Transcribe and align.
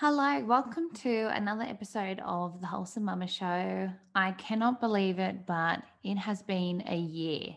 Hello, 0.00 0.44
welcome 0.44 0.92
to 0.94 1.28
another 1.34 1.64
episode 1.64 2.22
of 2.24 2.60
the 2.60 2.68
Wholesome 2.68 3.02
Mama 3.02 3.26
Show. 3.26 3.90
I 4.14 4.30
cannot 4.30 4.80
believe 4.80 5.18
it, 5.18 5.44
but 5.44 5.82
it 6.04 6.14
has 6.14 6.40
been 6.40 6.84
a 6.86 6.96
year. 6.96 7.56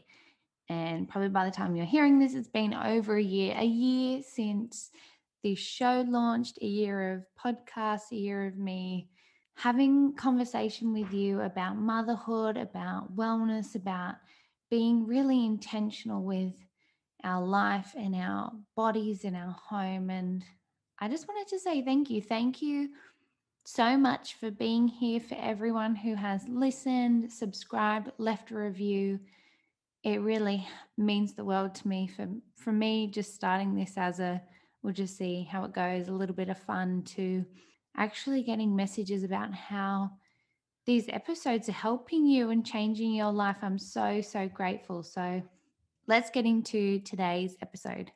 And 0.67 1.07
probably 1.07 1.29
by 1.29 1.45
the 1.45 1.51
time 1.51 1.75
you're 1.75 1.85
hearing 1.85 2.17
this, 2.17 2.33
it's 2.33 2.47
been 2.47 2.73
over 2.73 3.15
a 3.15 3.21
year, 3.21 3.53
a 3.55 3.63
year 3.63 4.23
since 4.27 4.89
the 5.43 5.53
show 5.53 6.03
launched, 6.07 6.57
a 6.63 6.65
year 6.65 7.13
of 7.13 7.25
podcasts, 7.39 8.11
a 8.11 8.15
year 8.15 8.47
of 8.47 8.57
me 8.57 9.07
having 9.53 10.15
conversation 10.15 10.93
with 10.93 11.13
you 11.13 11.41
about 11.41 11.77
motherhood, 11.77 12.57
about 12.57 13.15
wellness, 13.15 13.75
about 13.75 14.15
being 14.71 15.05
really 15.05 15.45
intentional 15.45 16.23
with 16.23 16.53
our 17.23 17.45
life 17.45 17.93
and 17.95 18.15
our 18.15 18.51
bodies 18.75 19.25
and 19.25 19.35
our 19.35 19.55
home. 19.69 20.09
And 20.09 20.43
I 21.01 21.07
just 21.07 21.27
wanted 21.27 21.47
to 21.47 21.59
say 21.59 21.81
thank 21.81 22.11
you. 22.11 22.21
Thank 22.21 22.61
you 22.61 22.89
so 23.65 23.97
much 23.97 24.35
for 24.35 24.51
being 24.51 24.87
here, 24.87 25.19
for 25.19 25.35
everyone 25.39 25.95
who 25.95 26.13
has 26.13 26.47
listened, 26.47 27.33
subscribed, 27.33 28.11
left 28.19 28.51
a 28.51 28.55
review. 28.55 29.19
It 30.03 30.21
really 30.21 30.67
means 30.97 31.33
the 31.33 31.43
world 31.43 31.73
to 31.75 31.87
me. 31.87 32.07
For, 32.07 32.27
for 32.55 32.71
me, 32.71 33.07
just 33.07 33.33
starting 33.33 33.73
this 33.73 33.93
as 33.97 34.19
a, 34.19 34.43
we'll 34.83 34.93
just 34.93 35.17
see 35.17 35.43
how 35.51 35.63
it 35.63 35.73
goes, 35.73 36.07
a 36.07 36.13
little 36.13 36.35
bit 36.35 36.49
of 36.49 36.59
fun 36.59 37.01
to 37.15 37.43
actually 37.97 38.43
getting 38.43 38.75
messages 38.75 39.23
about 39.23 39.55
how 39.55 40.11
these 40.85 41.09
episodes 41.09 41.67
are 41.67 41.73
helping 41.73 42.27
you 42.27 42.51
and 42.51 42.63
changing 42.63 43.15
your 43.15 43.31
life. 43.31 43.57
I'm 43.63 43.79
so, 43.79 44.21
so 44.21 44.47
grateful. 44.47 45.01
So 45.01 45.41
let's 46.05 46.29
get 46.29 46.45
into 46.45 46.99
today's 46.99 47.55
episode. 47.61 48.11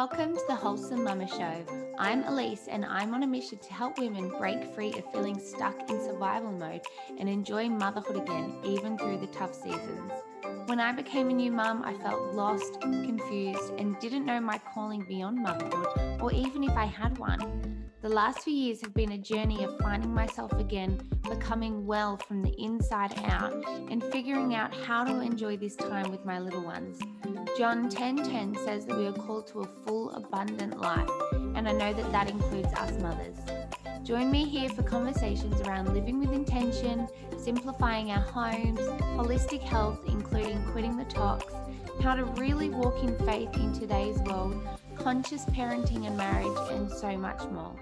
Welcome 0.00 0.36
to 0.36 0.42
the 0.46 0.54
Wholesome 0.54 1.02
Mama 1.02 1.26
Show. 1.26 1.64
I'm 1.98 2.22
Elise 2.22 2.68
and 2.68 2.84
I'm 2.84 3.12
on 3.14 3.24
a 3.24 3.26
mission 3.26 3.58
to 3.58 3.72
help 3.72 3.98
women 3.98 4.28
break 4.38 4.62
free 4.72 4.92
of 4.92 5.10
feeling 5.10 5.40
stuck 5.40 5.90
in 5.90 6.00
survival 6.00 6.52
mode 6.52 6.82
and 7.18 7.28
enjoy 7.28 7.68
motherhood 7.68 8.22
again, 8.22 8.60
even 8.64 8.96
through 8.96 9.18
the 9.18 9.26
tough 9.26 9.52
seasons. 9.52 10.12
When 10.66 10.78
I 10.78 10.92
became 10.92 11.30
a 11.30 11.32
new 11.32 11.50
mum, 11.50 11.82
I 11.84 11.94
felt 11.94 12.32
lost, 12.32 12.80
confused, 12.80 13.72
and 13.76 13.98
didn't 13.98 14.24
know 14.24 14.38
my 14.38 14.58
calling 14.72 15.04
beyond 15.08 15.42
motherhood, 15.42 16.20
or 16.22 16.32
even 16.32 16.62
if 16.62 16.76
I 16.76 16.84
had 16.84 17.18
one. 17.18 17.77
The 18.00 18.08
last 18.08 18.44
few 18.44 18.54
years 18.54 18.80
have 18.82 18.94
been 18.94 19.10
a 19.10 19.18
journey 19.18 19.64
of 19.64 19.76
finding 19.80 20.14
myself 20.14 20.52
again, 20.52 21.00
becoming 21.28 21.84
well 21.84 22.16
from 22.16 22.42
the 22.42 22.54
inside 22.56 23.12
out, 23.24 23.52
and 23.90 24.04
figuring 24.04 24.54
out 24.54 24.72
how 24.72 25.02
to 25.02 25.18
enjoy 25.18 25.56
this 25.56 25.74
time 25.74 26.08
with 26.12 26.24
my 26.24 26.38
little 26.38 26.62
ones. 26.62 27.00
John 27.58 27.88
10:10 27.88 28.54
says 28.64 28.86
that 28.86 28.96
we 28.96 29.08
are 29.08 29.12
called 29.12 29.48
to 29.48 29.62
a 29.62 29.66
full, 29.84 30.12
abundant 30.12 30.80
life, 30.80 31.10
and 31.32 31.68
I 31.68 31.72
know 31.72 31.92
that 31.92 32.12
that 32.12 32.30
includes 32.30 32.72
us 32.74 32.92
mothers. 33.02 33.36
Join 34.04 34.30
me 34.30 34.44
here 34.44 34.68
for 34.68 34.84
conversations 34.84 35.60
around 35.62 35.92
living 35.92 36.20
with 36.20 36.30
intention, 36.30 37.08
simplifying 37.36 38.12
our 38.12 38.20
homes, 38.20 38.78
holistic 39.18 39.60
health, 39.60 40.04
including 40.06 40.64
quitting 40.66 40.96
the 40.96 41.04
tox, 41.06 41.52
how 42.00 42.14
to 42.14 42.24
really 42.40 42.70
walk 42.70 43.02
in 43.02 43.18
faith 43.26 43.52
in 43.56 43.72
today's 43.72 44.20
world, 44.20 44.56
conscious 44.94 45.44
parenting 45.46 46.06
and 46.06 46.16
marriage, 46.16 46.58
and 46.70 46.88
so 46.88 47.18
much 47.18 47.42
more. 47.50 47.74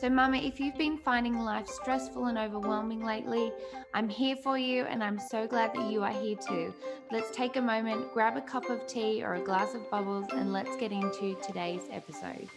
So, 0.00 0.08
Mama, 0.08 0.36
if 0.36 0.60
you've 0.60 0.78
been 0.78 0.96
finding 0.96 1.40
life 1.40 1.66
stressful 1.66 2.26
and 2.26 2.38
overwhelming 2.38 3.04
lately, 3.04 3.50
I'm 3.94 4.08
here 4.08 4.36
for 4.36 4.56
you 4.56 4.84
and 4.84 5.02
I'm 5.02 5.18
so 5.18 5.48
glad 5.48 5.74
that 5.74 5.90
you 5.90 6.04
are 6.04 6.12
here 6.12 6.36
too. 6.36 6.72
Let's 7.10 7.32
take 7.32 7.56
a 7.56 7.60
moment, 7.60 8.12
grab 8.14 8.36
a 8.36 8.40
cup 8.40 8.70
of 8.70 8.86
tea 8.86 9.24
or 9.24 9.34
a 9.34 9.40
glass 9.40 9.74
of 9.74 9.90
bubbles, 9.90 10.26
and 10.30 10.52
let's 10.52 10.76
get 10.76 10.92
into 10.92 11.34
today's 11.44 11.82
episode. 11.90 12.48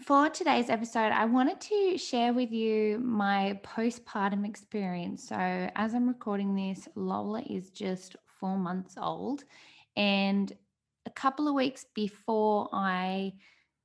For 0.00 0.30
today's 0.30 0.70
episode, 0.70 1.12
I 1.12 1.26
wanted 1.26 1.60
to 1.60 1.98
share 1.98 2.32
with 2.32 2.52
you 2.52 3.00
my 3.00 3.60
postpartum 3.62 4.48
experience. 4.48 5.28
So, 5.28 5.36
as 5.36 5.92
I'm 5.92 6.08
recording 6.08 6.54
this, 6.54 6.88
Lola 6.94 7.42
is 7.42 7.68
just 7.68 8.16
four 8.40 8.56
months 8.56 8.96
old. 8.98 9.44
And 9.96 10.52
a 11.06 11.10
couple 11.10 11.48
of 11.48 11.54
weeks 11.54 11.86
before 11.94 12.68
I 12.72 13.32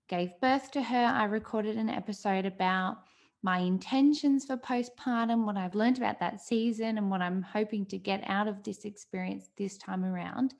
gave 0.09 0.39
birth 0.41 0.71
to 0.71 0.81
her, 0.81 1.05
I 1.05 1.25
recorded 1.25 1.77
an 1.77 1.89
episode 1.89 2.45
about 2.45 2.97
my 3.43 3.59
intentions 3.59 4.45
for 4.45 4.57
postpartum, 4.57 5.45
what 5.45 5.57
I've 5.57 5.73
learned 5.73 5.97
about 5.97 6.19
that 6.19 6.41
season, 6.41 6.97
and 6.97 7.09
what 7.09 7.21
I'm 7.21 7.41
hoping 7.41 7.85
to 7.87 7.97
get 7.97 8.23
out 8.27 8.47
of 8.47 8.61
this 8.63 8.85
experience 8.85 9.49
this 9.57 9.77
time 9.77 10.03
around. 10.03 10.53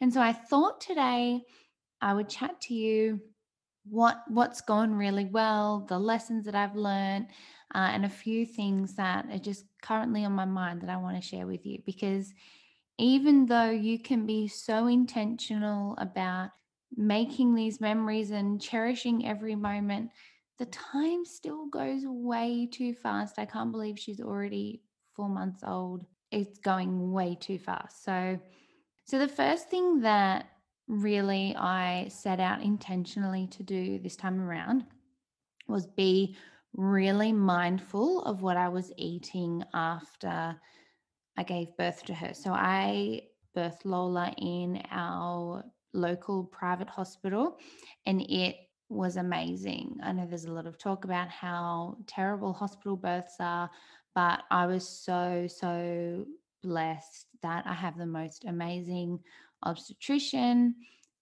And 0.00 0.12
so 0.12 0.20
I 0.20 0.32
thought 0.32 0.80
today 0.80 1.42
I 2.00 2.14
would 2.14 2.28
chat 2.28 2.60
to 2.62 2.74
you 2.74 3.20
what 3.84 4.22
what's 4.28 4.60
gone 4.60 4.94
really 4.94 5.24
well, 5.24 5.86
the 5.88 5.98
lessons 5.98 6.44
that 6.44 6.54
I've 6.54 6.76
learned, 6.76 7.26
uh, 7.74 7.88
and 7.92 8.04
a 8.04 8.10
few 8.10 8.46
things 8.46 8.94
that 8.96 9.26
are 9.30 9.38
just 9.38 9.64
currently 9.82 10.24
on 10.24 10.32
my 10.32 10.44
mind 10.44 10.82
that 10.82 10.90
I 10.90 10.96
want 10.96 11.16
to 11.16 11.26
share 11.26 11.46
with 11.46 11.64
you 11.66 11.80
because 11.84 12.32
even 13.00 13.46
though 13.46 13.70
you 13.70 13.98
can 13.98 14.26
be 14.26 14.46
so 14.46 14.86
intentional 14.86 15.94
about 15.98 16.50
making 16.96 17.54
these 17.54 17.80
memories 17.80 18.30
and 18.30 18.60
cherishing 18.60 19.26
every 19.26 19.54
moment, 19.54 20.10
the 20.58 20.66
time 20.66 21.24
still 21.24 21.66
goes 21.66 22.02
way 22.04 22.68
too 22.70 22.92
fast. 22.92 23.38
I 23.38 23.46
can't 23.46 23.72
believe 23.72 23.98
she's 23.98 24.20
already 24.20 24.82
four 25.14 25.28
months 25.28 25.62
old. 25.66 26.04
It's 26.30 26.58
going 26.58 27.10
way 27.10 27.36
too 27.40 27.58
fast. 27.58 28.04
So, 28.04 28.38
so 29.04 29.18
the 29.18 29.28
first 29.28 29.70
thing 29.70 30.00
that 30.00 30.50
really 30.86 31.56
I 31.56 32.08
set 32.08 32.40
out 32.40 32.62
intentionally 32.62 33.46
to 33.52 33.62
do 33.62 33.98
this 33.98 34.16
time 34.16 34.40
around 34.40 34.84
was 35.68 35.86
be 35.86 36.36
really 36.74 37.32
mindful 37.32 38.22
of 38.24 38.42
what 38.42 38.56
I 38.56 38.68
was 38.68 38.92
eating 38.96 39.64
after 39.72 40.60
I 41.40 41.42
gave 41.42 41.74
birth 41.78 42.04
to 42.04 42.12
her. 42.12 42.34
So 42.34 42.52
I 42.52 43.22
birthed 43.56 43.86
Lola 43.86 44.34
in 44.36 44.82
our 44.90 45.64
local 45.94 46.44
private 46.44 46.88
hospital 46.90 47.56
and 48.04 48.20
it 48.20 48.56
was 48.90 49.16
amazing. 49.16 49.96
I 50.02 50.12
know 50.12 50.26
there's 50.26 50.44
a 50.44 50.52
lot 50.52 50.66
of 50.66 50.76
talk 50.76 51.06
about 51.06 51.30
how 51.30 51.96
terrible 52.06 52.52
hospital 52.52 52.94
births 52.94 53.36
are, 53.40 53.70
but 54.14 54.42
I 54.50 54.66
was 54.66 54.86
so, 54.86 55.46
so 55.48 56.26
blessed 56.62 57.28
that 57.42 57.66
I 57.66 57.72
have 57.72 57.96
the 57.96 58.04
most 58.04 58.44
amazing 58.44 59.18
obstetrician. 59.62 60.74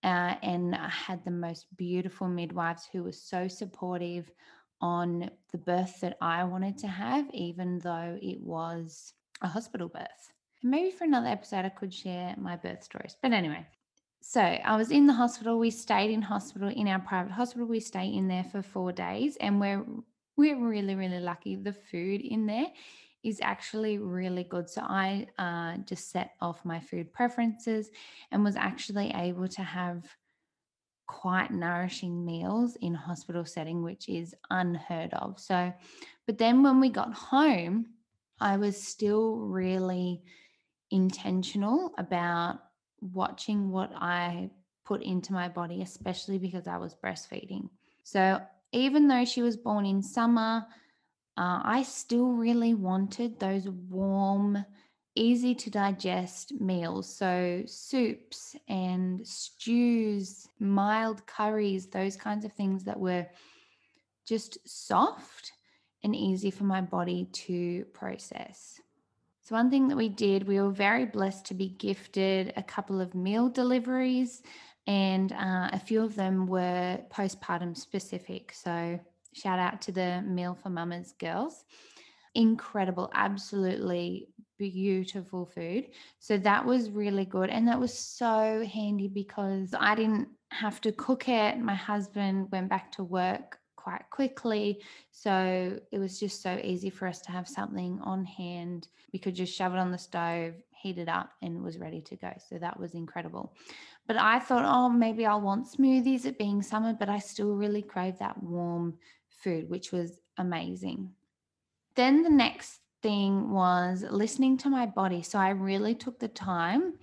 Uh, 0.02 0.34
and 0.42 0.74
I 0.74 0.88
had 0.88 1.24
the 1.24 1.30
most 1.30 1.66
beautiful 1.76 2.26
midwives 2.26 2.88
who 2.92 3.04
were 3.04 3.12
so 3.12 3.46
supportive 3.46 4.28
on 4.80 5.30
the 5.52 5.58
birth 5.58 6.00
that 6.00 6.16
I 6.20 6.42
wanted 6.42 6.76
to 6.78 6.88
have, 6.88 7.30
even 7.32 7.78
though 7.78 8.18
it 8.20 8.40
was 8.40 9.14
a 9.42 9.48
hospital 9.48 9.88
birth. 9.88 10.32
Maybe 10.62 10.90
for 10.90 11.04
another 11.04 11.28
episode, 11.28 11.64
I 11.64 11.68
could 11.68 11.94
share 11.94 12.34
my 12.36 12.56
birth 12.56 12.82
stories. 12.82 13.16
But 13.22 13.32
anyway, 13.32 13.66
so 14.20 14.40
I 14.40 14.76
was 14.76 14.90
in 14.90 15.06
the 15.06 15.12
hospital. 15.12 15.58
We 15.58 15.70
stayed 15.70 16.10
in 16.10 16.22
hospital 16.22 16.68
in 16.68 16.88
our 16.88 16.98
private 16.98 17.32
hospital. 17.32 17.66
We 17.66 17.80
stay 17.80 18.06
in 18.06 18.28
there 18.28 18.44
for 18.44 18.62
four 18.62 18.92
days, 18.92 19.36
and 19.36 19.60
we're 19.60 19.84
we're 20.36 20.58
really 20.58 20.94
really 20.94 21.20
lucky. 21.20 21.56
The 21.56 21.72
food 21.72 22.20
in 22.20 22.46
there 22.46 22.66
is 23.22 23.40
actually 23.42 23.98
really 23.98 24.44
good. 24.44 24.68
So 24.68 24.82
I 24.82 25.26
uh, 25.38 25.78
just 25.78 26.10
set 26.10 26.32
off 26.40 26.64
my 26.64 26.80
food 26.80 27.12
preferences 27.12 27.90
and 28.30 28.44
was 28.44 28.56
actually 28.56 29.12
able 29.14 29.48
to 29.48 29.62
have 29.62 30.04
quite 31.06 31.50
nourishing 31.50 32.24
meals 32.24 32.76
in 32.80 32.94
hospital 32.94 33.44
setting, 33.44 33.82
which 33.82 34.08
is 34.08 34.34
unheard 34.50 35.12
of. 35.14 35.40
So, 35.40 35.72
but 36.26 36.38
then 36.38 36.62
when 36.62 36.80
we 36.80 36.90
got 36.90 37.12
home, 37.12 37.86
I 38.40 38.56
was 38.56 38.80
still 38.80 39.36
really 39.36 40.22
intentional 40.90 41.92
about 41.98 42.60
watching 43.00 43.70
what 43.70 43.92
I 43.94 44.50
put 44.84 45.02
into 45.02 45.32
my 45.32 45.48
body, 45.48 45.82
especially 45.82 46.38
because 46.38 46.66
I 46.66 46.78
was 46.78 46.94
breastfeeding. 46.94 47.68
So 48.02 48.40
even 48.72 49.08
though 49.08 49.24
she 49.24 49.42
was 49.42 49.56
born 49.56 49.86
in 49.86 50.02
summer, 50.02 50.66
uh, 51.36 51.60
I 51.62 51.82
still 51.84 52.32
really 52.32 52.74
wanted 52.74 53.38
those 53.38 53.68
warm, 53.68 54.64
easy 55.14 55.54
to 55.54 55.70
digest 55.70 56.52
meals. 56.60 57.14
So, 57.14 57.62
soups 57.66 58.56
and 58.68 59.24
stews, 59.26 60.48
mild 60.58 61.26
curries, 61.26 61.86
those 61.86 62.16
kinds 62.16 62.44
of 62.44 62.52
things 62.54 62.82
that 62.84 62.98
were 62.98 63.26
just 64.26 64.58
soft 64.68 65.52
and 66.02 66.14
easy 66.14 66.50
for 66.50 66.64
my 66.64 66.80
body 66.80 67.28
to 67.32 67.84
process. 67.92 68.80
So, 69.42 69.54
one 69.54 69.70
thing 69.70 69.88
that 69.88 69.96
we 69.96 70.08
did, 70.08 70.46
we 70.46 70.60
were 70.60 70.70
very 70.70 71.06
blessed 71.06 71.46
to 71.46 71.54
be 71.54 71.70
gifted 71.70 72.52
a 72.56 72.62
couple 72.62 73.00
of 73.00 73.14
meal 73.14 73.48
deliveries, 73.48 74.42
and 74.86 75.32
uh, 75.32 75.70
a 75.72 75.78
few 75.78 76.02
of 76.02 76.14
them 76.16 76.46
were 76.46 77.00
postpartum 77.10 77.76
specific. 77.76 78.52
So, 78.52 79.00
Shout 79.32 79.58
out 79.58 79.80
to 79.82 79.92
the 79.92 80.22
Meal 80.22 80.58
for 80.60 80.70
Mamas 80.70 81.14
girls. 81.18 81.64
Incredible, 82.34 83.10
absolutely 83.14 84.28
beautiful 84.58 85.46
food. 85.46 85.88
So 86.18 86.38
that 86.38 86.64
was 86.64 86.90
really 86.90 87.24
good. 87.24 87.50
And 87.50 87.68
that 87.68 87.78
was 87.78 87.96
so 87.96 88.64
handy 88.72 89.06
because 89.06 89.74
I 89.78 89.94
didn't 89.94 90.28
have 90.50 90.80
to 90.82 90.92
cook 90.92 91.28
it. 91.28 91.58
My 91.58 91.74
husband 91.74 92.48
went 92.50 92.68
back 92.68 92.90
to 92.92 93.04
work 93.04 93.58
quite 93.88 94.10
quickly. 94.10 94.82
So 95.10 95.80
it 95.90 95.98
was 95.98 96.20
just 96.20 96.42
so 96.42 96.60
easy 96.62 96.90
for 96.90 97.08
us 97.08 97.20
to 97.22 97.32
have 97.32 97.48
something 97.48 97.98
on 98.02 98.24
hand. 98.26 98.88
We 99.14 99.18
could 99.18 99.34
just 99.34 99.54
shove 99.54 99.72
it 99.72 99.78
on 99.78 99.90
the 99.90 99.98
stove, 99.98 100.54
heat 100.70 100.98
it 100.98 101.08
up, 101.08 101.30
and 101.40 101.62
was 101.62 101.78
ready 101.78 102.02
to 102.02 102.16
go. 102.16 102.30
So 102.50 102.58
that 102.58 102.78
was 102.78 102.92
incredible. 102.92 103.54
But 104.06 104.18
I 104.18 104.40
thought, 104.40 104.66
oh, 104.66 104.90
maybe 104.90 105.24
I'll 105.24 105.40
want 105.40 105.72
smoothies 105.72 106.26
it 106.26 106.36
being 106.36 106.62
summer, 106.62 106.92
but 106.92 107.08
I 107.08 107.18
still 107.18 107.54
really 107.54 107.80
crave 107.80 108.18
that 108.18 108.42
warm 108.42 108.98
food, 109.30 109.70
which 109.70 109.90
was 109.90 110.20
amazing. 110.36 111.10
Then 111.94 112.22
the 112.22 112.30
next 112.30 112.80
thing 113.02 113.50
was 113.50 114.04
listening 114.10 114.58
to 114.58 114.68
my 114.68 114.84
body. 114.84 115.22
So 115.22 115.38
I 115.38 115.50
really 115.50 115.94
took 115.94 116.18
the 116.18 116.28
time 116.28 116.94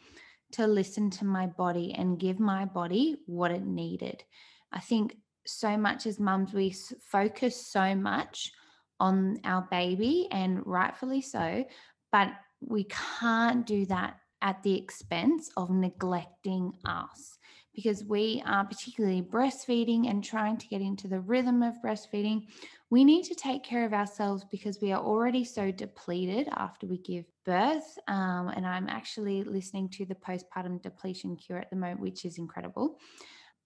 to 0.52 0.68
listen 0.68 1.10
to 1.10 1.26
my 1.26 1.48
body 1.48 1.96
and 1.98 2.20
give 2.20 2.40
my 2.40 2.66
body 2.66 3.18
what 3.26 3.52
it 3.52 3.66
needed. 3.66 4.24
I 4.72 4.82
think 4.82 5.18
so 5.46 5.78
much 5.78 6.06
as 6.06 6.20
mums, 6.20 6.54
we 6.54 6.76
focus 7.02 7.68
so 7.68 7.96
much 7.96 8.52
on 9.00 9.40
our 9.44 9.68
baby, 9.72 10.28
and 10.32 10.66
rightfully 10.66 11.22
so, 11.22 11.66
but 12.12 12.30
we 12.62 12.86
can't 13.20 13.66
do 13.66 13.86
that 13.88 14.18
at 14.42 14.62
the 14.64 14.78
expense 14.78 15.50
of 15.58 15.70
neglecting 15.70 16.72
us 16.86 17.38
because 17.76 18.06
we 18.06 18.42
are 18.46 18.64
particularly 18.64 19.22
breastfeeding 19.22 20.10
and 20.10 20.24
trying 20.24 20.58
to 20.58 20.68
get 20.68 20.82
into 20.82 21.08
the 21.08 21.20
rhythm 21.20 21.62
of 21.62 21.76
breastfeeding. 21.84 22.48
We 22.90 23.04
need 23.04 23.24
to 23.24 23.36
take 23.36 23.64
care 23.64 23.86
of 23.86 23.94
ourselves 23.94 24.46
because 24.50 24.80
we 24.82 24.94
are 24.94 25.04
already 25.04 25.44
so 25.44 25.72
depleted 25.72 26.48
after 26.54 26.88
we 26.88 27.00
give 27.00 27.26
birth. 27.46 27.98
Um, 28.08 28.48
and 28.56 28.66
I'm 28.66 28.88
actually 28.88 29.44
listening 29.44 29.90
to 29.90 30.06
the 30.06 30.16
postpartum 30.16 30.82
depletion 30.82 31.36
cure 31.36 31.60
at 31.60 31.70
the 31.70 31.76
moment, 31.76 32.00
which 32.00 32.24
is 32.24 32.38
incredible. 32.38 32.98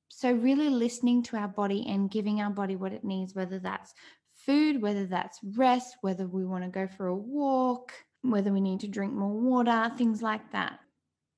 So, 0.09 0.31
really 0.31 0.69
listening 0.69 1.23
to 1.23 1.37
our 1.37 1.47
body 1.47 1.85
and 1.87 2.11
giving 2.11 2.41
our 2.41 2.49
body 2.49 2.75
what 2.75 2.93
it 2.93 3.03
needs, 3.03 3.35
whether 3.35 3.59
that's 3.59 3.93
food, 4.35 4.81
whether 4.81 5.05
that's 5.05 5.39
rest, 5.55 5.97
whether 6.01 6.27
we 6.27 6.45
want 6.45 6.63
to 6.63 6.69
go 6.69 6.87
for 6.87 7.07
a 7.07 7.15
walk, 7.15 7.93
whether 8.21 8.51
we 8.51 8.61
need 8.61 8.79
to 8.81 8.87
drink 8.87 9.13
more 9.13 9.33
water, 9.33 9.91
things 9.97 10.21
like 10.21 10.51
that. 10.51 10.79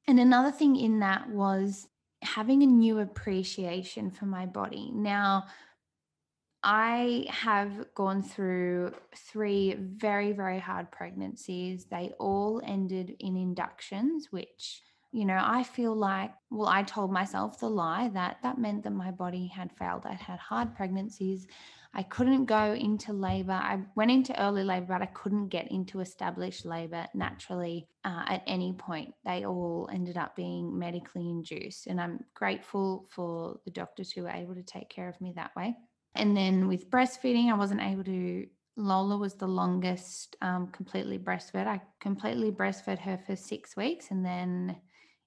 And 0.08 0.20
another 0.20 0.52
thing 0.52 0.76
in 0.76 1.00
that 1.00 1.30
was 1.30 1.88
having 2.22 2.64
a 2.64 2.68
new 2.68 3.00
appreciation 3.00 4.12
for 4.12 4.26
my 4.26 4.46
body. 4.46 4.92
Now, 4.94 5.46
I 6.64 7.26
have 7.30 7.94
gone 7.96 8.22
through 8.22 8.94
three 9.16 9.74
very, 9.74 10.32
very 10.32 10.60
hard 10.60 10.92
pregnancies. 10.92 11.86
They 11.86 12.14
all 12.20 12.62
ended 12.64 13.16
in 13.20 13.36
inductions, 13.36 14.28
which, 14.32 14.82
you 15.12 15.26
know, 15.26 15.40
I 15.42 15.64
feel 15.64 15.96
like, 15.96 16.32
well, 16.50 16.70
I 16.70 16.84
told 16.84 17.12
myself 17.12 17.60
the 17.60 17.70
lie 17.70 18.10
that 18.14 18.38
that 18.44 18.58
meant 18.58 18.84
that 18.84 18.92
my 18.92 19.12
body 19.12 19.48
had 19.48 19.72
failed. 19.74 20.06
I'd 20.06 20.22
had 20.22 20.40
hard 20.40 20.74
pregnancies. 20.76 21.48
I 21.94 22.04
couldn't 22.04 22.46
go 22.46 22.74
into 22.74 23.12
labor. 23.12 23.52
I 23.52 23.80
went 23.96 24.12
into 24.12 24.40
early 24.42 24.64
labor, 24.64 24.86
but 24.88 25.02
I 25.02 25.08
couldn't 25.08 25.50
get 25.50 25.70
into 25.70 26.00
established 26.00 26.66
labor 26.66 27.06
naturally 27.14 27.90
uh, 28.06 28.24
at 28.30 28.44
any 28.48 28.72
point. 28.72 29.14
They 29.26 29.46
all 29.46 29.90
ended 29.92 30.16
up 30.16 30.34
being 30.38 30.78
medically 30.80 31.30
induced. 31.30 31.88
And 31.88 32.00
I'm 32.00 32.24
grateful 32.34 33.10
for 33.10 33.60
the 33.66 33.72
doctors 33.72 34.12
who 34.12 34.24
were 34.24 34.30
able 34.30 34.56
to 34.56 34.64
take 34.64 34.90
care 34.90 35.10
of 35.10 35.20
me 35.20 35.34
that 35.36 35.54
way. 35.58 35.76
And 36.16 36.36
then 36.36 36.70
with 36.70 36.90
breastfeeding, 36.90 37.52
I 37.52 37.58
wasn't 37.58 37.82
able 37.82 38.06
to. 38.06 38.48
Lola 38.78 39.18
was 39.18 39.34
the 39.34 39.48
longest 39.48 40.38
um, 40.42 40.68
completely 40.68 41.20
breastfed. 41.20 41.68
I 41.68 41.82
completely 42.00 42.52
breastfed 42.52 43.00
her 43.00 43.20
for 43.28 43.36
six 43.36 43.76
weeks. 43.76 44.12
And 44.12 44.26
then 44.26 44.78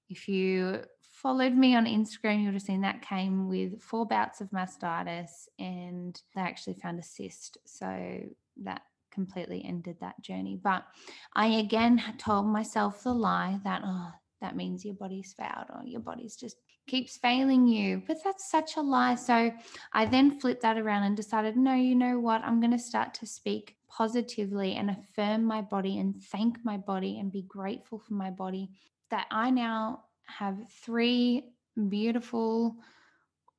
if 0.09 0.27
you 0.27 0.81
followed 1.11 1.53
me 1.53 1.75
on 1.75 1.85
Instagram, 1.85 2.39
you 2.39 2.45
would 2.45 2.53
have 2.53 2.61
seen 2.61 2.81
that 2.81 3.01
came 3.01 3.47
with 3.47 3.81
four 3.81 4.05
bouts 4.05 4.41
of 4.41 4.49
mastitis 4.51 5.47
and 5.59 6.21
they 6.35 6.41
actually 6.41 6.75
found 6.75 6.99
a 6.99 7.03
cyst. 7.03 7.57
So 7.65 8.19
that 8.63 8.81
completely 9.11 9.63
ended 9.65 9.97
that 10.01 10.21
journey. 10.21 10.59
But 10.61 10.85
I 11.33 11.47
again 11.47 12.03
told 12.17 12.47
myself 12.47 13.03
the 13.03 13.13
lie 13.13 13.59
that, 13.63 13.81
oh, 13.85 14.11
that 14.41 14.55
means 14.55 14.83
your 14.83 14.95
body's 14.95 15.33
failed 15.33 15.67
or 15.73 15.85
your 15.85 16.01
body's 16.01 16.35
just 16.35 16.57
keeps 16.85 17.17
failing 17.17 17.65
you. 17.65 18.03
But 18.05 18.17
that's 18.23 18.51
such 18.51 18.75
a 18.75 18.81
lie. 18.81 19.15
So 19.15 19.51
I 19.93 20.05
then 20.05 20.39
flipped 20.39 20.61
that 20.61 20.77
around 20.77 21.03
and 21.03 21.17
decided, 21.17 21.57
no, 21.57 21.73
you 21.73 21.95
know 21.95 22.19
what? 22.19 22.43
I'm 22.43 22.59
going 22.59 22.71
to 22.73 22.79
start 22.79 23.13
to 23.15 23.25
speak 23.25 23.77
positively 23.89 24.75
and 24.75 24.91
affirm 24.91 25.45
my 25.45 25.61
body 25.61 25.97
and 25.97 26.21
thank 26.21 26.57
my 26.63 26.77
body 26.77 27.19
and 27.19 27.31
be 27.31 27.43
grateful 27.43 27.99
for 27.99 28.13
my 28.13 28.29
body 28.29 28.69
that 29.11 29.27
I 29.31 29.49
now 29.49 30.03
have 30.25 30.57
three 30.83 31.43
beautiful, 31.89 32.75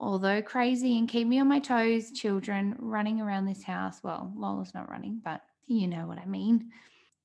although 0.00 0.42
crazy 0.42 0.98
and 0.98 1.08
keep 1.08 1.26
me 1.26 1.38
on 1.40 1.48
my 1.48 1.58
toes, 1.58 2.10
children 2.10 2.76
running 2.78 3.20
around 3.20 3.46
this 3.46 3.62
house. 3.62 4.00
Well, 4.02 4.32
Lola's 4.36 4.74
not 4.74 4.90
running, 4.90 5.20
but 5.24 5.42
you 5.66 5.86
know 5.86 6.06
what 6.06 6.18
I 6.18 6.26
mean. 6.26 6.70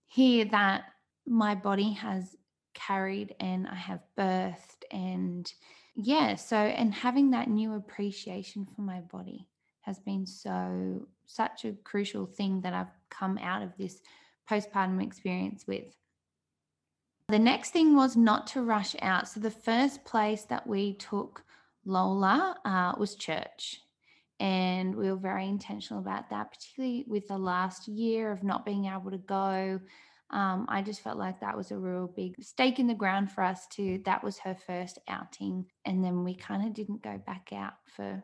Here 0.07 0.45
that 0.45 0.83
my 1.25 1.55
body 1.55 1.91
has 1.93 2.35
carried 2.73 3.35
and 3.39 3.67
I 3.67 3.75
have 3.75 4.01
birthed 4.17 4.83
and 4.91 5.51
yeah, 5.95 6.35
so 6.35 6.55
and 6.55 6.93
having 6.93 7.31
that 7.31 7.49
new 7.49 7.75
appreciation 7.75 8.65
for 8.65 8.81
my 8.81 9.01
body 9.01 9.47
has 9.81 9.99
been 9.99 10.25
so 10.25 11.07
such 11.25 11.65
a 11.65 11.73
crucial 11.83 12.25
thing 12.25 12.61
that 12.61 12.73
I've 12.73 12.91
come 13.09 13.37
out 13.39 13.61
of 13.61 13.71
this 13.77 14.01
postpartum 14.49 15.03
experience 15.03 15.65
with. 15.67 15.95
The 17.31 17.39
next 17.39 17.69
thing 17.71 17.95
was 17.95 18.17
not 18.17 18.45
to 18.47 18.61
rush 18.61 18.93
out. 19.01 19.25
So 19.25 19.39
the 19.39 19.49
first 19.49 20.03
place 20.03 20.43
that 20.49 20.67
we 20.67 20.95
took 20.95 21.45
Lola 21.85 22.57
uh, 22.65 22.93
was 22.99 23.15
church. 23.15 23.79
And 24.41 24.93
we 24.93 25.09
were 25.09 25.15
very 25.15 25.47
intentional 25.47 26.01
about 26.01 26.29
that, 26.29 26.51
particularly 26.51 27.05
with 27.07 27.29
the 27.29 27.37
last 27.37 27.87
year 27.87 28.33
of 28.33 28.43
not 28.43 28.65
being 28.65 28.87
able 28.87 29.11
to 29.11 29.17
go. 29.17 29.79
Um, 30.31 30.65
I 30.67 30.81
just 30.81 30.99
felt 30.99 31.17
like 31.17 31.39
that 31.39 31.55
was 31.55 31.71
a 31.71 31.77
real 31.77 32.11
big 32.13 32.35
stake 32.43 32.79
in 32.79 32.87
the 32.87 32.93
ground 32.93 33.31
for 33.31 33.45
us 33.45 33.65
to 33.75 34.01
that 34.03 34.21
was 34.25 34.37
her 34.39 34.57
first 34.67 34.99
outing. 35.07 35.67
And 35.85 36.03
then 36.03 36.25
we 36.25 36.35
kind 36.35 36.67
of 36.67 36.73
didn't 36.73 37.01
go 37.01 37.17
back 37.25 37.51
out 37.53 37.75
for 37.95 38.21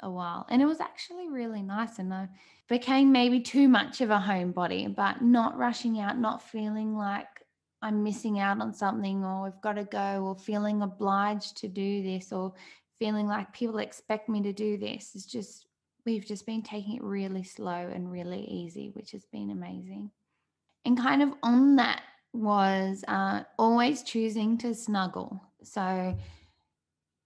a 0.00 0.10
while. 0.10 0.46
And 0.50 0.60
it 0.60 0.66
was 0.66 0.80
actually 0.80 1.28
really 1.28 1.62
nice. 1.62 2.00
And 2.00 2.12
I 2.12 2.28
became 2.68 3.12
maybe 3.12 3.38
too 3.38 3.68
much 3.68 4.00
of 4.00 4.10
a 4.10 4.18
homebody, 4.18 4.92
but 4.92 5.22
not 5.22 5.56
rushing 5.56 6.00
out, 6.00 6.18
not 6.18 6.42
feeling 6.42 6.96
like 6.96 7.28
I'm 7.80 8.02
missing 8.02 8.40
out 8.40 8.60
on 8.60 8.74
something 8.74 9.24
or 9.24 9.46
I've 9.46 9.60
got 9.60 9.74
to 9.74 9.84
go 9.84 10.24
or 10.24 10.36
feeling 10.36 10.82
obliged 10.82 11.56
to 11.58 11.68
do 11.68 12.02
this 12.02 12.32
or 12.32 12.52
feeling 12.98 13.28
like 13.28 13.52
people 13.52 13.78
expect 13.78 14.28
me 14.28 14.42
to 14.42 14.52
do 14.52 14.76
this. 14.76 15.12
It's 15.14 15.26
just, 15.26 15.66
we've 16.04 16.26
just 16.26 16.44
been 16.46 16.62
taking 16.62 16.96
it 16.96 17.02
really 17.02 17.44
slow 17.44 17.90
and 17.94 18.10
really 18.10 18.44
easy, 18.44 18.90
which 18.94 19.12
has 19.12 19.24
been 19.26 19.50
amazing. 19.50 20.10
And 20.84 20.98
kind 20.98 21.22
of 21.22 21.32
on 21.42 21.76
that 21.76 22.02
was 22.32 23.04
uh, 23.06 23.42
always 23.58 24.02
choosing 24.02 24.58
to 24.58 24.74
snuggle. 24.74 25.40
So 25.62 26.16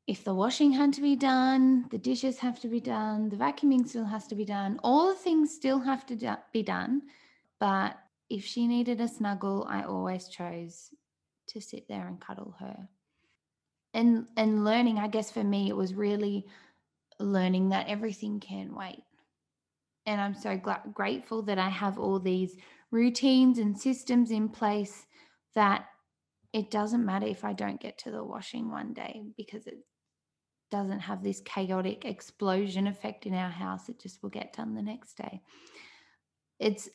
if 0.06 0.24
the 0.24 0.34
washing 0.34 0.72
had 0.72 0.92
to 0.94 1.00
be 1.00 1.16
done, 1.16 1.86
the 1.90 1.98
dishes 1.98 2.38
have 2.38 2.60
to 2.60 2.68
be 2.68 2.80
done, 2.80 3.28
the 3.28 3.36
vacuuming 3.36 3.88
still 3.88 4.04
has 4.04 4.26
to 4.26 4.34
be 4.34 4.44
done, 4.44 4.80
all 4.82 5.08
the 5.08 5.14
things 5.14 5.54
still 5.54 5.78
have 5.80 6.04
to 6.06 6.38
be 6.52 6.62
done. 6.62 7.02
But 7.60 7.96
if 8.32 8.46
she 8.46 8.66
needed 8.66 8.98
a 9.02 9.08
snuggle, 9.08 9.66
I 9.68 9.82
always 9.82 10.26
chose 10.28 10.88
to 11.48 11.60
sit 11.60 11.86
there 11.86 12.08
and 12.08 12.18
cuddle 12.18 12.56
her. 12.58 12.88
And 13.92 14.26
and 14.38 14.64
learning, 14.64 14.98
I 14.98 15.08
guess 15.08 15.30
for 15.30 15.44
me, 15.44 15.68
it 15.68 15.76
was 15.76 15.92
really 15.92 16.46
learning 17.20 17.68
that 17.68 17.88
everything 17.88 18.40
can 18.40 18.74
wait. 18.74 19.04
And 20.06 20.18
I'm 20.18 20.34
so 20.34 20.56
gl- 20.56 20.94
grateful 20.94 21.42
that 21.42 21.58
I 21.58 21.68
have 21.68 21.98
all 21.98 22.18
these 22.18 22.56
routines 22.90 23.58
and 23.58 23.78
systems 23.78 24.30
in 24.30 24.48
place 24.48 25.06
that 25.54 25.84
it 26.54 26.70
doesn't 26.70 27.04
matter 27.04 27.26
if 27.26 27.44
I 27.44 27.52
don't 27.52 27.80
get 27.80 27.98
to 27.98 28.10
the 28.10 28.24
washing 28.24 28.70
one 28.70 28.94
day 28.94 29.22
because 29.36 29.66
it 29.66 29.78
doesn't 30.70 31.00
have 31.00 31.22
this 31.22 31.42
chaotic 31.44 32.06
explosion 32.06 32.86
effect 32.86 33.26
in 33.26 33.34
our 33.34 33.50
house. 33.50 33.90
It 33.90 34.00
just 34.00 34.22
will 34.22 34.30
get 34.30 34.54
done 34.54 34.74
the 34.74 34.82
next 34.82 35.18
day. 35.18 35.42
It's 36.58 36.88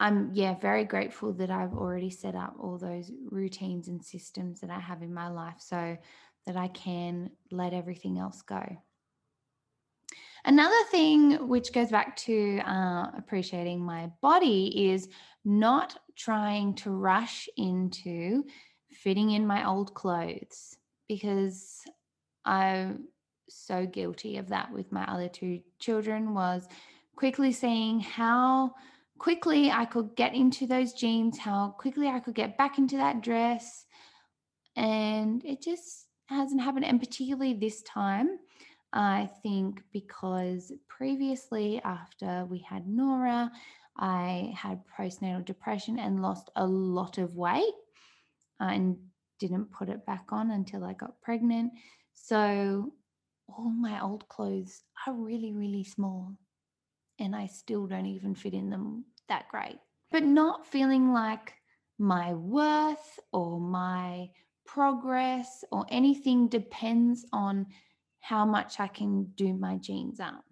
I'm 0.00 0.30
yeah 0.34 0.54
very 0.58 0.84
grateful 0.84 1.32
that 1.34 1.50
I've 1.50 1.74
already 1.74 2.10
set 2.10 2.34
up 2.34 2.54
all 2.58 2.76
those 2.76 3.10
routines 3.30 3.88
and 3.88 4.02
systems 4.02 4.60
that 4.60 4.70
I 4.70 4.80
have 4.80 5.02
in 5.02 5.14
my 5.14 5.28
life 5.28 5.56
so 5.58 5.96
that 6.46 6.56
I 6.56 6.68
can 6.68 7.30
let 7.50 7.72
everything 7.72 8.18
else 8.18 8.42
go. 8.42 8.64
Another 10.44 10.82
thing 10.90 11.46
which 11.46 11.72
goes 11.72 11.90
back 11.90 12.16
to 12.16 12.58
uh, 12.66 13.10
appreciating 13.16 13.80
my 13.80 14.10
body 14.20 14.90
is 14.90 15.08
not 15.44 15.96
trying 16.16 16.74
to 16.74 16.90
rush 16.90 17.48
into 17.56 18.44
fitting 18.90 19.30
in 19.30 19.46
my 19.46 19.66
old 19.66 19.94
clothes 19.94 20.76
because 21.08 21.80
I'm 22.44 23.04
so 23.48 23.86
guilty 23.86 24.38
of 24.38 24.48
that 24.48 24.72
with 24.72 24.90
my 24.90 25.04
other 25.04 25.28
two 25.28 25.60
children 25.78 26.34
was 26.34 26.66
quickly 27.14 27.52
seeing 27.52 28.00
how 28.00 28.74
quickly 29.22 29.70
I 29.70 29.84
could 29.84 30.16
get 30.16 30.34
into 30.34 30.66
those 30.66 30.92
jeans, 30.94 31.38
how 31.38 31.76
quickly 31.78 32.08
I 32.08 32.18
could 32.18 32.34
get 32.34 32.58
back 32.58 32.78
into 32.78 32.96
that 32.96 33.22
dress. 33.22 33.86
And 34.74 35.44
it 35.44 35.62
just 35.62 36.08
hasn't 36.26 36.60
happened. 36.60 36.86
And 36.86 36.98
particularly 36.98 37.54
this 37.54 37.82
time, 37.82 38.40
I 38.92 39.30
think 39.44 39.80
because 39.92 40.72
previously, 40.88 41.80
after 41.84 42.46
we 42.50 42.66
had 42.68 42.88
Nora, 42.88 43.52
I 43.96 44.52
had 44.56 44.82
postnatal 44.98 45.44
depression 45.44 46.00
and 46.00 46.20
lost 46.20 46.50
a 46.56 46.66
lot 46.66 47.18
of 47.18 47.36
weight 47.36 47.74
and 48.58 48.96
didn't 49.38 49.70
put 49.70 49.88
it 49.88 50.04
back 50.04 50.32
on 50.32 50.50
until 50.50 50.82
I 50.82 50.94
got 50.94 51.22
pregnant. 51.22 51.70
So 52.12 52.92
all 53.46 53.70
my 53.70 54.02
old 54.02 54.28
clothes 54.28 54.82
are 55.06 55.14
really, 55.14 55.52
really 55.52 55.84
small 55.84 56.32
and 57.20 57.36
I 57.36 57.46
still 57.46 57.86
don't 57.86 58.06
even 58.06 58.34
fit 58.34 58.52
in 58.52 58.68
them 58.68 59.04
that 59.28 59.48
great. 59.48 59.78
But 60.10 60.24
not 60.24 60.66
feeling 60.66 61.12
like 61.12 61.54
my 61.98 62.34
worth 62.34 63.18
or 63.32 63.60
my 63.60 64.28
progress 64.66 65.64
or 65.72 65.86
anything 65.88 66.48
depends 66.48 67.26
on 67.32 67.66
how 68.20 68.44
much 68.44 68.78
I 68.80 68.88
can 68.88 69.24
do 69.36 69.54
my 69.54 69.76
jeans 69.76 70.20
up. 70.20 70.44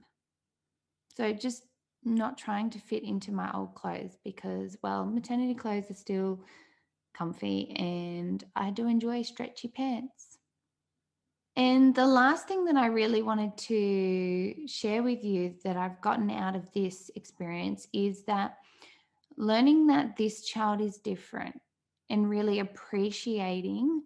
So 1.17 1.33
just 1.33 1.65
not 2.05 2.39
trying 2.39 2.71
to 2.71 2.79
fit 2.79 3.03
into 3.03 3.33
my 3.33 3.51
old 3.53 3.75
clothes 3.75 4.17
because, 4.25 4.77
well, 4.83 5.05
maternity 5.05 5.55
clothes 5.55 5.91
are 5.91 5.95
still 5.95 6.41
comfy 7.15 7.73
and 7.77 8.43
I 8.57 8.71
do 8.71 8.89
enjoy 8.89 9.23
stretchy 9.23 9.69
pants. 9.69 10.30
And 11.61 11.95
the 11.95 12.07
last 12.07 12.49
thing 12.49 12.65
that 12.65 12.77
I 12.77 12.87
really 12.87 13.21
wanted 13.21 13.55
to 13.69 14.67
share 14.67 15.03
with 15.03 15.23
you 15.23 15.57
that 15.63 15.77
I've 15.77 16.01
gotten 16.01 16.31
out 16.31 16.57
of 16.57 16.73
this 16.73 17.11
experience 17.17 17.87
is 17.93 18.25
that 18.25 18.57
learning 19.37 19.89
that 19.89 20.17
this 20.17 20.41
child 20.41 20.81
is 20.81 20.97
different 20.97 21.61
and 22.09 22.31
really 22.31 22.61
appreciating 22.61 24.05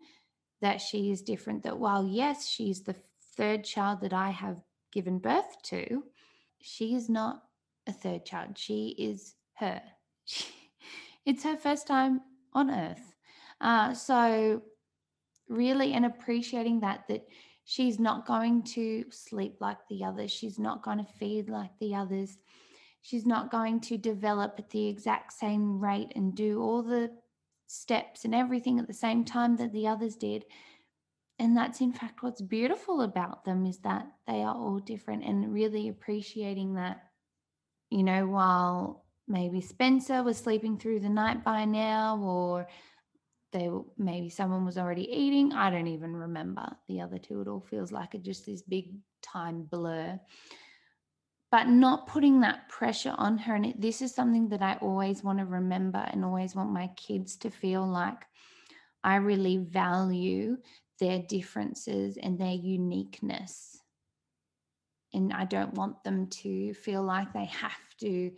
that 0.62 0.80
she 0.80 1.12
is 1.12 1.22
different. 1.22 1.62
That 1.62 1.78
while, 1.78 2.04
yes, 2.04 2.48
she's 2.48 2.82
the 2.82 2.96
third 3.36 3.62
child 3.62 4.00
that 4.00 4.12
I 4.12 4.30
have 4.30 4.60
given 4.92 5.20
birth 5.20 5.62
to, 5.66 6.02
she 6.60 6.96
is 6.96 7.08
not 7.08 7.44
a 7.86 7.92
third 7.92 8.26
child. 8.26 8.58
She 8.58 8.96
is 8.98 9.36
her. 9.58 9.80
It's 11.24 11.44
her 11.44 11.56
first 11.56 11.86
time 11.86 12.20
on 12.52 12.70
earth. 12.70 13.14
Uh, 13.58 13.94
so 13.94 14.60
really 15.48 15.92
and 15.92 16.06
appreciating 16.06 16.80
that 16.80 17.06
that 17.08 17.26
she's 17.64 17.98
not 17.98 18.26
going 18.26 18.62
to 18.62 19.04
sleep 19.10 19.56
like 19.60 19.78
the 19.88 20.04
others 20.04 20.30
she's 20.30 20.58
not 20.58 20.82
going 20.82 20.98
to 20.98 21.12
feed 21.18 21.48
like 21.48 21.70
the 21.80 21.94
others 21.94 22.38
she's 23.04 23.26
not 23.26 23.50
going 23.50 23.78
to 23.78 23.98
develop 23.98 24.54
at 24.58 24.70
the 24.70 24.88
exact 24.88 25.30
same 25.32 25.78
rate 25.78 26.10
and 26.16 26.34
do 26.34 26.62
all 26.62 26.82
the 26.82 27.10
steps 27.66 28.24
and 28.24 28.34
everything 28.34 28.78
at 28.78 28.86
the 28.86 28.94
same 28.94 29.24
time 29.24 29.56
that 29.56 29.72
the 29.72 29.86
others 29.86 30.16
did. 30.16 30.44
And 31.38 31.54
that's 31.54 31.80
in 31.80 31.92
fact 31.92 32.22
what's 32.22 32.40
beautiful 32.40 33.02
about 33.02 33.44
them 33.44 33.66
is 33.66 33.78
that 33.80 34.06
they 34.26 34.42
are 34.42 34.54
all 34.54 34.78
different 34.78 35.24
and 35.24 35.52
really 35.52 35.88
appreciating 35.88 36.74
that 36.74 37.02
you 37.90 38.04
know 38.04 38.26
while 38.26 39.04
maybe 39.26 39.60
spencer 39.60 40.22
was 40.22 40.38
sleeping 40.38 40.78
through 40.78 41.00
the 41.00 41.08
night 41.08 41.42
by 41.44 41.64
now 41.64 42.18
or 42.22 42.68
they 43.54 43.70
maybe 43.96 44.28
someone 44.28 44.66
was 44.66 44.76
already 44.76 45.08
eating. 45.10 45.52
I 45.52 45.70
don't 45.70 45.86
even 45.86 46.14
remember 46.14 46.66
the 46.88 47.00
other 47.00 47.18
two. 47.18 47.40
It 47.40 47.48
all 47.48 47.60
feels 47.60 47.92
like 47.92 48.14
it 48.14 48.24
just 48.24 48.44
this 48.44 48.62
big 48.62 48.90
time 49.22 49.62
blur. 49.62 50.18
But 51.52 51.68
not 51.68 52.08
putting 52.08 52.40
that 52.40 52.68
pressure 52.68 53.14
on 53.16 53.38
her. 53.38 53.54
And 53.54 53.66
it, 53.66 53.80
this 53.80 54.02
is 54.02 54.12
something 54.12 54.48
that 54.48 54.60
I 54.60 54.74
always 54.80 55.22
want 55.22 55.38
to 55.38 55.44
remember 55.44 55.98
and 55.98 56.24
always 56.24 56.56
want 56.56 56.72
my 56.72 56.88
kids 56.96 57.36
to 57.36 57.50
feel 57.50 57.86
like 57.86 58.26
I 59.04 59.16
really 59.16 59.58
value 59.58 60.56
their 60.98 61.20
differences 61.20 62.18
and 62.20 62.36
their 62.36 62.54
uniqueness. 62.54 63.78
And 65.12 65.32
I 65.32 65.44
don't 65.44 65.74
want 65.74 66.02
them 66.02 66.26
to 66.42 66.74
feel 66.74 67.04
like 67.04 67.32
they 67.32 67.44
have 67.44 67.72
to 68.00 68.32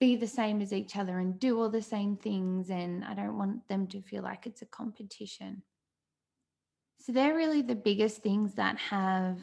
be 0.00 0.16
the 0.16 0.26
same 0.26 0.60
as 0.60 0.72
each 0.72 0.96
other 0.96 1.18
and 1.18 1.38
do 1.38 1.60
all 1.60 1.68
the 1.68 1.82
same 1.82 2.16
things. 2.16 2.70
And 2.70 3.04
I 3.04 3.14
don't 3.14 3.38
want 3.38 3.68
them 3.68 3.86
to 3.88 4.00
feel 4.00 4.22
like 4.22 4.46
it's 4.46 4.62
a 4.62 4.66
competition. 4.66 5.62
So 6.98 7.12
they're 7.12 7.36
really 7.36 7.62
the 7.62 7.74
biggest 7.74 8.22
things 8.22 8.54
that 8.54 8.76
have 8.78 9.38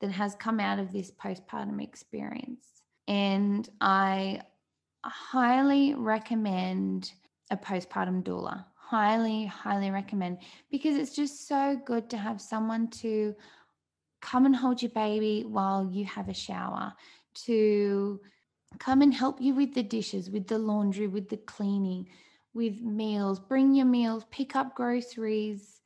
that 0.00 0.10
has 0.10 0.34
come 0.34 0.60
out 0.60 0.78
of 0.78 0.92
this 0.92 1.10
postpartum 1.10 1.82
experience. 1.82 2.66
And 3.08 3.68
I 3.80 4.42
highly 5.04 5.94
recommend 5.94 7.12
a 7.50 7.56
postpartum 7.56 8.22
doula. 8.22 8.64
Highly, 8.74 9.46
highly 9.46 9.90
recommend 9.90 10.38
because 10.70 10.96
it's 10.96 11.14
just 11.14 11.48
so 11.48 11.80
good 11.84 12.08
to 12.10 12.16
have 12.16 12.40
someone 12.40 12.88
to 12.88 13.34
come 14.22 14.46
and 14.46 14.54
hold 14.54 14.80
your 14.80 14.92
baby 14.92 15.44
while 15.46 15.88
you 15.90 16.04
have 16.04 16.28
a 16.28 16.34
shower, 16.34 16.92
to 17.46 18.20
come 18.78 19.02
and 19.02 19.12
help 19.12 19.40
you 19.40 19.54
with 19.54 19.74
the 19.74 19.82
dishes, 19.82 20.30
with 20.30 20.46
the 20.46 20.58
laundry, 20.58 21.06
with 21.06 21.28
the 21.28 21.36
cleaning, 21.36 22.08
with 22.54 22.80
meals. 22.80 23.38
Bring 23.38 23.74
your 23.74 23.86
meals, 23.86 24.24
pick 24.30 24.56
up 24.56 24.74
groceries. 24.74 25.80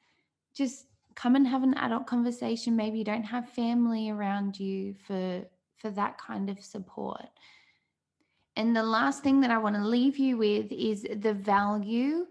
Just 0.55 0.87
come 1.15 1.37
and 1.37 1.47
have 1.47 1.63
an 1.63 1.75
adult 1.75 2.07
conversation. 2.07 2.77
Maybe 2.77 2.99
you 2.99 3.05
don't 3.05 3.25
have 3.25 3.49
family 3.51 4.11
around 4.11 4.59
you 4.59 4.95
for 5.07 5.45
for 5.79 5.91
that 5.91 6.19
kind 6.19 6.51
of 6.51 6.63
support. 6.63 7.27
And 8.57 8.77
the 8.77 8.83
last 8.83 9.23
thing 9.23 9.41
that 9.41 9.51
I 9.51 9.59
want 9.59 9.77
to 9.77 9.87
leave 9.87 10.19
you 10.19 10.37
with 10.37 10.71
is 10.71 11.07
the 11.17 11.33
value 11.33 12.27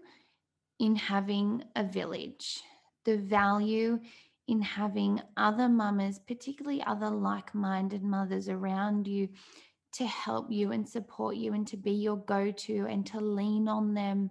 in 0.78 0.94
having 0.94 1.64
a 1.74 1.82
village, 1.82 2.62
the 3.04 3.16
value 3.16 3.98
in 4.46 4.62
having 4.62 5.20
other 5.36 5.68
mamas, 5.68 6.20
particularly 6.26 6.82
other 6.84 7.10
like 7.10 7.54
minded 7.54 8.02
mothers 8.02 8.48
around 8.48 9.06
you 9.06 9.28
to 9.92 10.06
help 10.06 10.50
you 10.50 10.72
and 10.72 10.88
support 10.88 11.36
you 11.36 11.52
and 11.52 11.66
to 11.68 11.76
be 11.76 11.92
your 11.92 12.16
go 12.16 12.50
to 12.50 12.86
and 12.88 13.04
to 13.06 13.20
lean 13.20 13.68
on 13.68 13.94
them. 13.94 14.30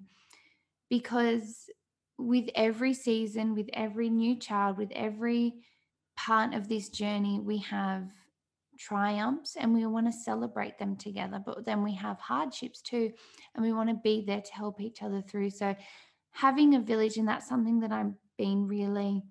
Because 0.89 1.69
with 2.17 2.49
every 2.55 2.93
season, 2.93 3.55
with 3.55 3.69
every 3.73 4.09
new 4.09 4.35
child, 4.35 4.77
with 4.77 4.91
every 4.91 5.53
part 6.17 6.53
of 6.53 6.67
this 6.67 6.89
journey, 6.89 7.39
we 7.39 7.57
have 7.59 8.09
triumphs 8.77 9.57
and 9.57 9.73
we 9.73 9.85
want 9.85 10.07
to 10.07 10.11
celebrate 10.11 10.77
them 10.79 10.95
together. 10.95 11.41
But 11.45 11.65
then 11.65 11.83
we 11.83 11.93
have 11.95 12.19
hardships 12.19 12.81
too, 12.81 13.11
and 13.53 13.63
we 13.63 13.73
want 13.73 13.89
to 13.89 13.95
be 14.03 14.23
there 14.25 14.41
to 14.41 14.53
help 14.53 14.81
each 14.81 15.01
other 15.03 15.21
through. 15.21 15.51
So, 15.51 15.75
having 16.31 16.75
a 16.75 16.79
village, 16.79 17.17
and 17.17 17.27
that's 17.27 17.47
something 17.47 17.79
that 17.81 17.91
I've 17.91 18.13
been 18.37 18.67
really 18.67 19.23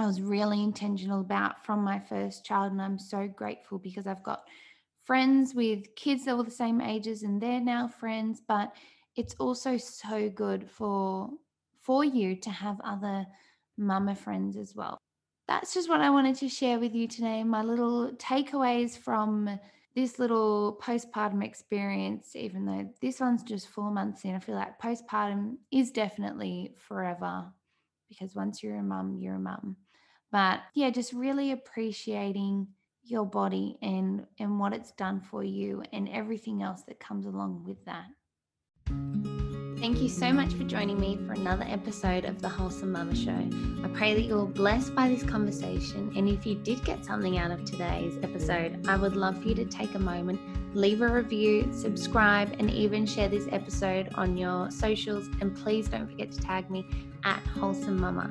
I 0.00 0.06
was 0.06 0.22
really 0.22 0.62
intentional 0.62 1.20
about 1.20 1.62
from 1.66 1.84
my 1.84 1.98
first 1.98 2.42
child. 2.42 2.72
And 2.72 2.80
I'm 2.80 2.98
so 2.98 3.28
grateful 3.28 3.78
because 3.78 4.06
I've 4.06 4.22
got 4.22 4.44
friends 5.10 5.56
with 5.56 5.92
kids 5.96 6.24
that 6.24 6.36
were 6.36 6.44
the 6.44 6.50
same 6.52 6.80
ages 6.80 7.24
and 7.24 7.42
they're 7.42 7.60
now 7.60 7.88
friends 7.88 8.40
but 8.46 8.72
it's 9.16 9.34
also 9.40 9.76
so 9.76 10.28
good 10.28 10.70
for 10.70 11.28
for 11.80 12.04
you 12.04 12.36
to 12.36 12.48
have 12.48 12.80
other 12.84 13.26
mama 13.76 14.14
friends 14.14 14.56
as 14.56 14.76
well. 14.76 14.96
That's 15.48 15.74
just 15.74 15.88
what 15.88 16.00
i 16.00 16.10
wanted 16.10 16.36
to 16.36 16.48
share 16.48 16.78
with 16.78 16.94
you 16.94 17.08
today 17.08 17.42
my 17.42 17.60
little 17.60 18.12
takeaways 18.18 18.96
from 18.96 19.58
this 19.96 20.20
little 20.20 20.78
postpartum 20.80 21.44
experience 21.44 22.36
even 22.36 22.64
though 22.64 22.88
this 23.02 23.18
one's 23.18 23.42
just 23.42 23.66
four 23.66 23.90
months 23.90 24.24
in 24.24 24.36
i 24.36 24.38
feel 24.38 24.54
like 24.54 24.78
postpartum 24.80 25.56
is 25.72 25.90
definitely 25.90 26.72
forever 26.76 27.52
because 28.08 28.36
once 28.36 28.62
you're 28.62 28.76
a 28.76 28.82
mum 28.84 29.16
you're 29.18 29.34
a 29.34 29.40
mum. 29.40 29.76
But 30.30 30.60
yeah 30.76 30.90
just 30.90 31.12
really 31.12 31.50
appreciating 31.50 32.68
your 33.02 33.24
body 33.24 33.76
and 33.82 34.26
and 34.38 34.58
what 34.58 34.72
it's 34.72 34.92
done 34.92 35.20
for 35.20 35.42
you 35.42 35.82
and 35.92 36.08
everything 36.08 36.62
else 36.62 36.82
that 36.88 37.00
comes 37.00 37.26
along 37.26 37.64
with 37.64 37.84
that. 37.84 38.06
Thank 39.80 40.02
you 40.02 40.10
so 40.10 40.30
much 40.30 40.52
for 40.52 40.64
joining 40.64 41.00
me 41.00 41.18
for 41.26 41.32
another 41.32 41.64
episode 41.66 42.26
of 42.26 42.42
the 42.42 42.48
Wholesome 42.50 42.92
Mama 42.92 43.16
Show. 43.16 43.48
I 43.82 43.88
pray 43.88 44.12
that 44.12 44.20
you're 44.20 44.44
blessed 44.44 44.94
by 44.94 45.08
this 45.08 45.22
conversation. 45.22 46.12
And 46.14 46.28
if 46.28 46.44
you 46.44 46.56
did 46.56 46.84
get 46.84 47.02
something 47.02 47.38
out 47.38 47.50
of 47.50 47.64
today's 47.64 48.18
episode, 48.22 48.86
I 48.86 48.96
would 48.96 49.16
love 49.16 49.40
for 49.40 49.48
you 49.48 49.54
to 49.54 49.64
take 49.64 49.94
a 49.94 49.98
moment, 49.98 50.38
leave 50.76 51.00
a 51.00 51.08
review, 51.08 51.72
subscribe, 51.72 52.56
and 52.58 52.70
even 52.70 53.06
share 53.06 53.28
this 53.28 53.48
episode 53.52 54.10
on 54.16 54.36
your 54.36 54.70
socials. 54.70 55.28
And 55.40 55.56
please 55.56 55.88
don't 55.88 56.10
forget 56.10 56.30
to 56.32 56.40
tag 56.42 56.68
me 56.68 56.84
at 57.24 57.40
Wholesome 57.46 57.98
Mama. 57.98 58.30